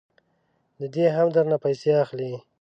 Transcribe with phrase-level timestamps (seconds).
[0.79, 2.31] ددې هم درنه پیسې اخلي.